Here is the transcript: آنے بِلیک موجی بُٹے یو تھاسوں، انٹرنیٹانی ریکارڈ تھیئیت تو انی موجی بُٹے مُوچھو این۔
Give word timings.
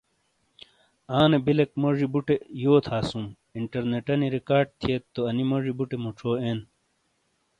آنے 1.17 1.37
بِلیک 1.45 1.71
موجی 1.81 2.07
بُٹے 2.13 2.35
یو 2.63 2.75
تھاسوں، 2.85 3.25
انٹرنیٹانی 3.57 4.27
ریکارڈ 4.35 4.67
تھیئیت 4.79 5.03
تو 5.13 5.21
انی 5.29 5.43
موجی 5.49 5.73
بُٹے 5.77 5.97
مُوچھو 6.03 6.31
این۔ 6.43 6.59